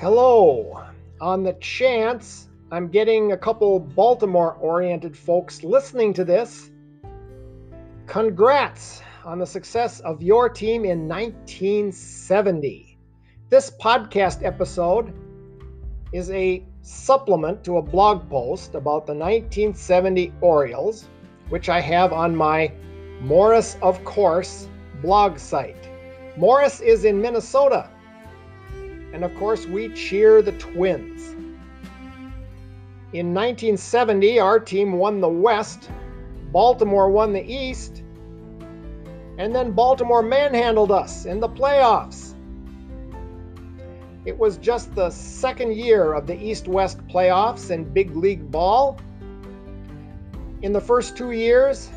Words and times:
Hello. 0.00 0.82
On 1.20 1.42
the 1.42 1.52
chance 1.60 2.48
I'm 2.72 2.88
getting 2.88 3.32
a 3.32 3.36
couple 3.36 3.78
Baltimore 3.78 4.54
oriented 4.54 5.14
folks 5.14 5.62
listening 5.62 6.14
to 6.14 6.24
this, 6.24 6.70
congrats 8.06 9.02
on 9.26 9.38
the 9.38 9.44
success 9.44 10.00
of 10.00 10.22
your 10.22 10.48
team 10.48 10.86
in 10.86 11.06
1970. 11.06 12.96
This 13.50 13.70
podcast 13.72 14.42
episode 14.42 15.12
is 16.14 16.30
a 16.30 16.64
supplement 16.80 17.62
to 17.64 17.76
a 17.76 17.82
blog 17.82 18.26
post 18.30 18.74
about 18.74 19.06
the 19.06 19.12
1970 19.12 20.32
Orioles, 20.40 21.10
which 21.50 21.68
I 21.68 21.78
have 21.78 22.14
on 22.14 22.34
my 22.34 22.72
Morris 23.20 23.76
of 23.82 24.02
Course 24.04 24.66
blog 25.02 25.38
site. 25.38 25.90
Morris 26.38 26.80
is 26.80 27.04
in 27.04 27.20
Minnesota. 27.20 27.90
And 29.12 29.24
of 29.24 29.34
course, 29.36 29.66
we 29.66 29.88
cheer 29.90 30.42
the 30.42 30.52
Twins. 30.52 31.34
In 33.12 33.34
1970, 33.34 34.38
our 34.38 34.60
team 34.60 34.92
won 34.92 35.20
the 35.20 35.28
West, 35.28 35.90
Baltimore 36.52 37.10
won 37.10 37.32
the 37.32 37.42
East, 37.42 38.04
and 39.38 39.54
then 39.54 39.72
Baltimore 39.72 40.22
manhandled 40.22 40.92
us 40.92 41.24
in 41.24 41.40
the 41.40 41.48
playoffs. 41.48 42.34
It 44.26 44.38
was 44.38 44.58
just 44.58 44.94
the 44.94 45.10
second 45.10 45.74
year 45.74 46.12
of 46.12 46.26
the 46.26 46.40
East 46.40 46.68
West 46.68 46.98
playoffs 47.08 47.70
in 47.70 47.84
big 47.84 48.14
league 48.14 48.50
ball. 48.50 48.98
In 50.62 50.72
the 50.72 50.80
first 50.80 51.16
two 51.16 51.32
years, 51.32 51.90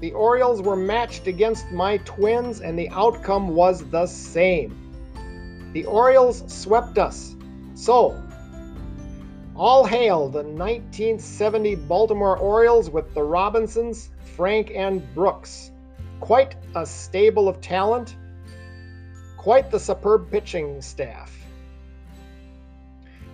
the 0.00 0.12
Orioles 0.12 0.62
were 0.62 0.76
matched 0.76 1.26
against 1.26 1.72
my 1.72 1.96
Twins, 1.98 2.60
and 2.60 2.78
the 2.78 2.90
outcome 2.90 3.54
was 3.54 3.84
the 3.90 4.06
same. 4.06 4.89
The 5.72 5.84
Orioles 5.84 6.42
swept 6.52 6.98
us. 6.98 7.36
So, 7.74 8.20
all 9.54 9.84
hail 9.84 10.28
the 10.28 10.42
1970 10.42 11.74
Baltimore 11.76 12.36
Orioles 12.36 12.90
with 12.90 13.14
the 13.14 13.22
Robinsons, 13.22 14.10
Frank, 14.36 14.72
and 14.74 15.02
Brooks. 15.14 15.70
Quite 16.18 16.56
a 16.74 16.84
stable 16.84 17.48
of 17.48 17.60
talent, 17.60 18.16
quite 19.36 19.70
the 19.70 19.78
superb 19.78 20.30
pitching 20.30 20.82
staff. 20.82 21.36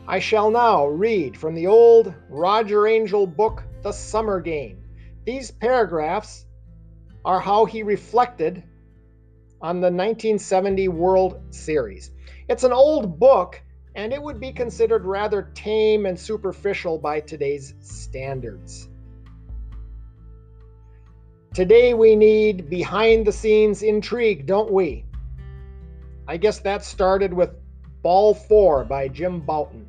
I 0.09 0.19
shall 0.19 0.51
now 0.51 0.87
read 0.87 1.37
from 1.37 1.55
the 1.55 1.67
old 1.67 2.15
Roger 2.29 2.87
Angell 2.87 3.27
book, 3.27 3.65
The 3.83 3.93
Summer 3.93 4.41
Game. 4.41 4.85
These 5.25 5.51
paragraphs 5.51 6.45
are 7.25 7.41
how 7.41 7.65
he 7.65 7.83
reflected 7.83 8.63
on 9.61 9.77
the 9.77 9.91
1970 9.91 10.89
World 10.89 11.41
Series. 11.51 12.13
It's 12.49 12.63
an 12.63 12.73
old 12.73 13.19
book, 13.19 13.61
and 13.97 14.13
it 14.13 14.23
would 14.23 14.39
be 14.39 14.53
considered 14.53 15.05
rather 15.05 15.51
tame 15.55 16.07
and 16.07 16.19
superficial 16.19 16.97
by 16.97 17.19
today's 17.19 17.75
standards. 17.81 18.89
Today 21.55 21.93
we 21.93 22.15
need 22.15 22.71
behind 22.71 23.27
the 23.27 23.33
scenes 23.33 23.83
intrigue, 23.83 24.47
don't 24.47 24.71
we? 24.71 25.05
I 26.29 26.37
guess 26.37 26.61
that 26.61 26.85
started 26.85 27.33
with 27.33 27.51
Ball 28.03 28.35
4 28.35 28.85
by 28.85 29.09
Jim 29.09 29.41
Bouton. 29.41 29.89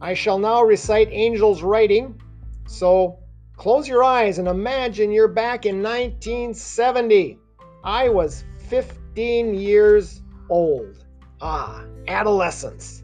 I 0.00 0.14
shall 0.14 0.38
now 0.38 0.62
recite 0.62 1.10
Angell's 1.10 1.60
writing, 1.60 2.18
so 2.66 3.18
close 3.56 3.86
your 3.86 4.02
eyes 4.02 4.38
and 4.38 4.48
imagine 4.48 5.10
you're 5.12 5.28
back 5.28 5.66
in 5.66 5.82
1970. 5.82 7.38
I 7.84 8.08
was 8.08 8.44
15 8.68 9.54
years 9.54 10.22
old. 10.48 11.04
Ah, 11.40 11.84
adolescence. 12.08 13.02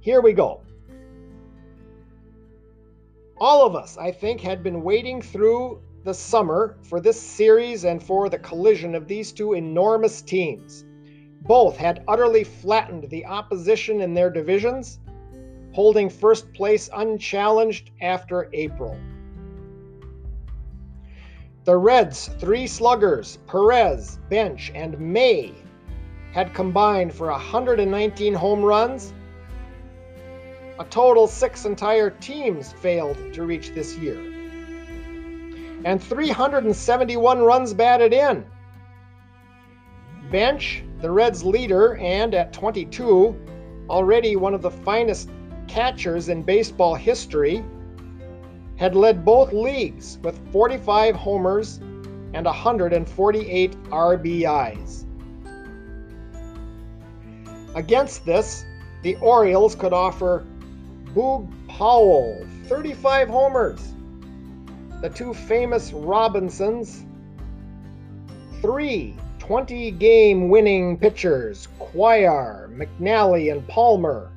Here 0.00 0.20
we 0.20 0.32
go. 0.32 0.62
All 3.38 3.66
of 3.66 3.74
us, 3.74 3.96
I 3.96 4.10
think, 4.10 4.40
had 4.40 4.62
been 4.62 4.82
waiting 4.82 5.22
through 5.22 5.80
the 6.04 6.14
summer 6.14 6.78
for 6.82 7.00
this 7.00 7.20
series 7.20 7.84
and 7.84 8.02
for 8.02 8.28
the 8.28 8.38
collision 8.38 8.94
of 8.94 9.08
these 9.08 9.32
two 9.32 9.54
enormous 9.54 10.22
teams. 10.22 10.84
Both 11.42 11.76
had 11.76 12.04
utterly 12.06 12.44
flattened 12.44 13.08
the 13.10 13.26
opposition 13.26 14.00
in 14.00 14.14
their 14.14 14.30
divisions 14.30 14.98
holding 15.72 16.10
first 16.10 16.52
place 16.52 16.90
unchallenged 16.92 17.90
after 18.00 18.48
April. 18.52 18.96
The 21.64 21.76
Reds' 21.76 22.28
three 22.38 22.66
sluggers, 22.66 23.38
Perez, 23.46 24.18
Bench, 24.28 24.72
and 24.74 24.98
May, 24.98 25.54
had 26.32 26.54
combined 26.54 27.12
for 27.12 27.28
119 27.28 28.34
home 28.34 28.62
runs. 28.62 29.12
A 30.78 30.84
total 30.84 31.26
six 31.26 31.64
entire 31.64 32.10
teams 32.10 32.72
failed 32.72 33.18
to 33.34 33.42
reach 33.42 33.70
this 33.70 33.96
year. 33.96 34.18
And 35.84 36.02
371 36.02 37.40
runs 37.40 37.74
batted 37.74 38.12
in. 38.12 38.44
Bench, 40.30 40.84
the 41.00 41.10
Reds' 41.10 41.42
leader, 41.42 41.96
and 41.96 42.34
at 42.34 42.52
22, 42.52 43.34
already 43.88 44.36
one 44.36 44.54
of 44.54 44.62
the 44.62 44.70
finest 44.70 45.28
catchers 45.66 46.28
in 46.28 46.42
baseball 46.42 46.94
history, 46.94 47.64
had 48.76 48.94
led 48.94 49.24
both 49.24 49.52
leagues 49.52 50.18
with 50.22 50.38
45 50.52 51.16
homers 51.16 51.78
and 52.32 52.46
148 52.46 53.72
RBIs. 53.90 55.06
Against 57.74 58.26
this, 58.26 58.64
the 59.02 59.16
Orioles 59.16 59.76
could 59.76 59.92
offer 59.92 60.44
Boog 61.14 61.48
Powell 61.68 62.44
35 62.64 63.28
homers, 63.28 63.94
the 65.00 65.08
two 65.08 65.32
famous 65.32 65.92
Robinsons, 65.92 67.04
three 68.60 69.16
20 69.38 69.90
game 69.92 70.48
winning 70.48 70.96
pitchers, 70.98 71.68
Cuellar, 71.78 72.68
McNally, 72.76 73.50
and 73.50 73.66
Palmer, 73.68 74.30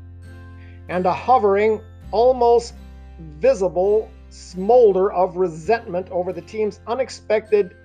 and 0.89 1.05
a 1.05 1.13
hovering, 1.13 1.81
almost 2.11 2.73
visible 3.19 4.09
smolder 4.29 5.11
of 5.11 5.38
resentment 5.38 6.09
over 6.09 6.33
the 6.33 6.41
team's 6.41 6.79
unexpected 6.88 7.75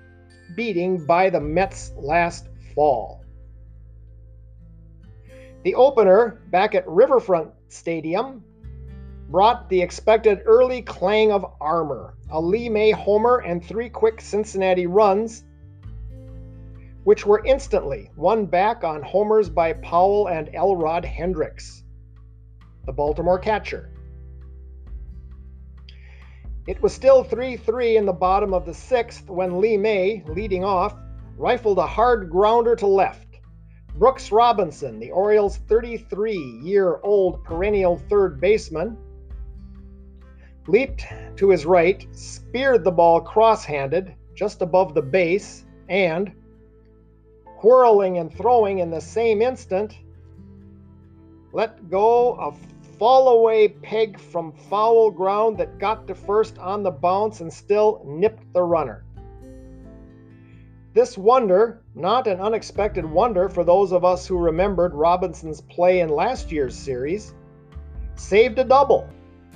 beating 0.57 1.05
by 1.05 1.29
the 1.29 1.41
Mets 1.41 1.93
last 1.97 2.49
fall. 2.75 3.25
The 5.69 5.75
opener, 5.75 6.41
back 6.47 6.75
at 6.75 6.89
Riverfront 6.89 7.51
Stadium, 7.69 8.43
brought 9.29 9.69
the 9.69 9.83
expected 9.83 10.41
early 10.47 10.81
clang 10.81 11.31
of 11.31 11.45
armor, 11.61 12.15
a 12.31 12.41
Lee 12.41 12.71
May 12.71 12.91
homer, 12.91 13.41
and 13.41 13.63
three 13.63 13.91
quick 13.91 14.23
Cincinnati 14.23 14.87
runs, 14.87 15.45
which 17.05 17.27
were 17.27 17.45
instantly 17.45 18.11
won 18.17 18.47
back 18.47 18.83
on 18.83 19.03
homers 19.03 19.51
by 19.51 19.75
Powell 19.75 20.29
and 20.29 20.49
Elrod 20.55 21.05
Hendricks 21.05 21.85
the 22.87 22.93
Baltimore 22.93 23.39
catcher. 23.39 23.91
It 26.67 26.81
was 26.81 26.95
still 26.95 27.23
3 27.25 27.59
3 27.59 27.99
in 27.99 28.07
the 28.07 28.15
bottom 28.15 28.55
of 28.55 28.65
the 28.65 28.73
sixth 28.73 29.29
when 29.29 29.61
Lee 29.61 29.77
May, 29.77 30.23
leading 30.29 30.65
off, 30.65 30.97
rifled 31.37 31.77
a 31.77 31.87
hard 31.87 32.31
grounder 32.31 32.75
to 32.77 32.87
left. 32.87 33.28
Brooks 33.99 34.31
Robinson, 34.31 35.01
the 35.01 35.11
Orioles' 35.11 35.57
33 35.57 36.37
year 36.63 37.01
old 37.03 37.43
perennial 37.43 37.97
third 38.09 38.41
baseman, 38.41 38.97
leaped 40.69 41.05
to 41.35 41.51
his 41.51 41.67
right, 41.67 42.07
speared 42.13 42.85
the 42.85 42.93
ball 42.93 43.21
cross 43.21 43.65
handed 43.65 44.15
just 44.37 44.63
above 44.63 44.95
the 44.95 45.03
base, 45.03 45.65
and, 45.89 46.31
whirling 47.61 48.19
and 48.19 48.33
throwing 48.33 48.79
in 48.79 48.89
the 48.89 49.01
same 49.01 49.43
instant, 49.43 49.99
let 51.53 51.91
go 51.91 52.35
a 52.35 52.53
fall 52.99 53.31
away 53.31 53.67
peg 53.67 54.21
from 54.21 54.53
foul 54.53 55.11
ground 55.11 55.59
that 55.59 55.81
got 55.81 56.07
to 56.07 56.15
first 56.15 56.57
on 56.59 56.85
the 56.85 56.91
bounce 56.91 57.41
and 57.41 57.53
still 57.53 58.01
nipped 58.07 58.53
the 58.53 58.63
runner. 58.63 59.05
This 60.95 61.19
wonder, 61.19 61.83
not 61.95 62.27
an 62.27 62.41
unexpected 62.41 63.05
wonder 63.05 63.49
for 63.49 63.63
those 63.63 63.93
of 63.93 64.05
us 64.05 64.27
who 64.27 64.39
remembered 64.39 64.95
Robinson's 64.95 65.61
play 65.61 66.01
in 66.01 66.09
last 66.09 66.51
year's 66.51 66.75
series, 66.75 67.35
saved 68.15 68.59
a 68.59 68.65
double 68.65 69.07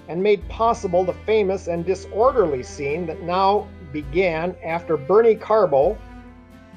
and 0.08 0.22
made 0.22 0.46
possible 0.48 1.04
the 1.04 1.14
famous 1.24 1.68
and 1.68 1.86
disorderly 1.86 2.62
scene 2.62 3.06
that 3.06 3.22
now 3.22 3.66
began 3.92 4.54
after 4.62 4.96
Bernie 4.96 5.34
Carbo 5.34 5.96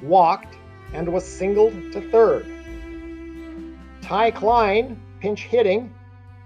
walked 0.02 0.56
and 0.94 1.12
was 1.12 1.24
singled 1.24 1.74
to 1.92 2.00
third. 2.10 2.46
Ty 4.00 4.30
Cline, 4.30 5.00
pinch 5.20 5.42
hitting, 5.42 5.92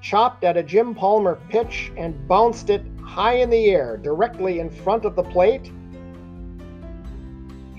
chopped 0.00 0.44
at 0.44 0.56
a 0.56 0.62
Jim 0.62 0.94
Palmer 0.94 1.38
pitch 1.48 1.92
and 1.96 2.26
bounced 2.26 2.70
it 2.70 2.82
high 3.04 3.34
in 3.34 3.50
the 3.50 3.70
air 3.70 3.96
directly 3.98 4.58
in 4.58 4.70
front 4.70 5.04
of 5.04 5.14
the 5.14 5.22
plate. 5.22 5.70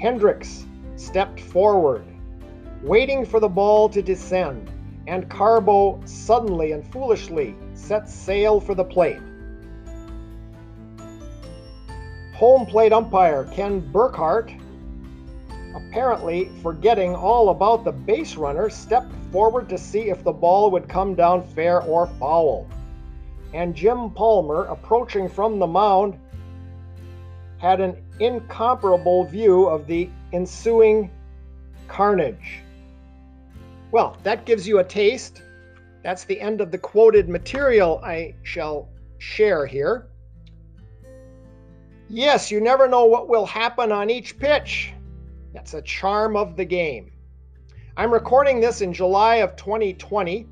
Hendricks 0.01 0.65
stepped 0.95 1.39
forward, 1.39 2.03
waiting 2.81 3.23
for 3.23 3.39
the 3.39 3.47
ball 3.47 3.87
to 3.87 4.01
descend, 4.01 4.67
and 5.05 5.29
Carbo 5.29 6.01
suddenly 6.05 6.71
and 6.71 6.83
foolishly 6.91 7.55
set 7.75 8.09
sail 8.09 8.59
for 8.59 8.73
the 8.73 8.83
plate. 8.83 9.19
Home 12.33 12.65
plate 12.65 12.91
umpire 12.91 13.43
Ken 13.53 13.79
Burkhart, 13.93 14.51
apparently 15.75 16.49
forgetting 16.63 17.13
all 17.13 17.49
about 17.49 17.83
the 17.83 17.91
base 17.91 18.35
runner, 18.37 18.71
stepped 18.71 19.13
forward 19.31 19.69
to 19.69 19.77
see 19.77 20.09
if 20.09 20.23
the 20.23 20.31
ball 20.31 20.71
would 20.71 20.89
come 20.89 21.13
down 21.13 21.45
fair 21.49 21.83
or 21.83 22.07
foul. 22.19 22.67
And 23.53 23.75
Jim 23.75 24.09
Palmer, 24.09 24.63
approaching 24.63 25.29
from 25.29 25.59
the 25.59 25.67
mound, 25.67 26.17
had 27.61 27.79
an 27.79 27.95
incomparable 28.19 29.23
view 29.23 29.67
of 29.67 29.85
the 29.85 30.09
ensuing 30.33 31.11
carnage. 31.87 32.63
Well, 33.91 34.17
that 34.23 34.45
gives 34.45 34.67
you 34.67 34.79
a 34.79 34.83
taste. 34.83 35.43
That's 36.01 36.23
the 36.23 36.41
end 36.41 36.59
of 36.59 36.71
the 36.71 36.79
quoted 36.79 37.29
material 37.29 38.01
I 38.03 38.33
shall 38.41 38.89
share 39.19 39.67
here. 39.67 40.07
Yes, 42.09 42.49
you 42.49 42.59
never 42.61 42.87
know 42.87 43.05
what 43.05 43.29
will 43.29 43.45
happen 43.45 43.91
on 43.91 44.09
each 44.09 44.39
pitch. 44.39 44.91
That's 45.53 45.75
a 45.75 45.83
charm 45.83 46.35
of 46.35 46.55
the 46.55 46.65
game. 46.65 47.11
I'm 47.95 48.11
recording 48.11 48.59
this 48.59 48.81
in 48.81 48.91
July 48.91 49.35
of 49.35 49.55
2020, 49.55 50.47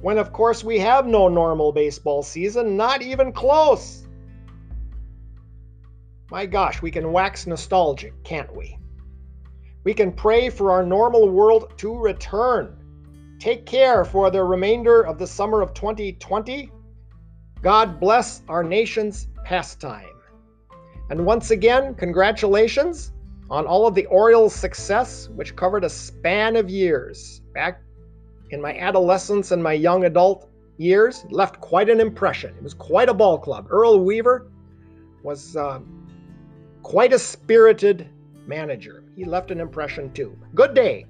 when, 0.00 0.18
of 0.18 0.32
course, 0.32 0.64
we 0.64 0.80
have 0.80 1.06
no 1.06 1.28
normal 1.28 1.70
baseball 1.70 2.24
season, 2.24 2.76
not 2.76 3.02
even 3.02 3.32
close. 3.32 4.03
My 6.30 6.46
gosh, 6.46 6.80
we 6.80 6.90
can 6.90 7.12
wax 7.12 7.46
nostalgic, 7.46 8.22
can't 8.24 8.54
we? 8.56 8.78
We 9.84 9.92
can 9.92 10.12
pray 10.12 10.48
for 10.48 10.70
our 10.70 10.84
normal 10.84 11.28
world 11.28 11.74
to 11.78 11.98
return. 11.98 12.76
Take 13.38 13.66
care 13.66 14.04
for 14.04 14.30
the 14.30 14.42
remainder 14.42 15.02
of 15.02 15.18
the 15.18 15.26
summer 15.26 15.60
of 15.60 15.74
2020. 15.74 16.70
God 17.60 18.00
bless 18.00 18.42
our 18.48 18.64
nation's 18.64 19.28
pastime. 19.44 20.08
And 21.10 21.26
once 21.26 21.50
again, 21.50 21.94
congratulations 21.94 23.12
on 23.50 23.66
all 23.66 23.86
of 23.86 23.94
the 23.94 24.06
Orioles' 24.06 24.54
success, 24.54 25.28
which 25.28 25.54
covered 25.54 25.84
a 25.84 25.90
span 25.90 26.56
of 26.56 26.70
years. 26.70 27.42
Back 27.52 27.82
in 28.50 28.62
my 28.62 28.78
adolescence 28.78 29.50
and 29.50 29.62
my 29.62 29.74
young 29.74 30.04
adult 30.04 30.48
years, 30.78 31.26
left 31.30 31.60
quite 31.60 31.90
an 31.90 32.00
impression. 32.00 32.54
It 32.56 32.62
was 32.62 32.74
quite 32.74 33.10
a 33.10 33.14
ball 33.14 33.38
club. 33.38 33.66
Earl 33.70 34.00
Weaver 34.00 34.50
was 35.22 35.56
uh, 35.56 35.80
quite 36.84 37.14
a 37.14 37.18
spirited 37.18 38.06
manager. 38.46 39.02
He 39.16 39.24
left 39.24 39.50
an 39.50 39.58
impression 39.58 40.12
too. 40.12 40.38
Good 40.54 40.74
day. 40.74 41.06